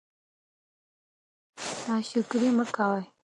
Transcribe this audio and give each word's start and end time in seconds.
ناشکري 1.85 2.49
مه 2.57 2.65
کوئ. 2.75 3.03